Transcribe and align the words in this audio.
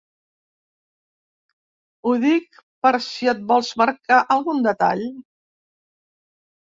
Ho 2.07 2.13
dic 2.23 2.57
per 2.87 2.91
si 3.07 3.29
et 3.33 3.43
vols 3.51 3.69
marcar 3.81 4.23
algun 4.37 4.65
detall. 4.69 5.05